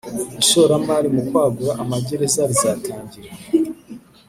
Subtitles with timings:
[0.41, 3.31] ishoramari mu kwagura amagereza rizatangira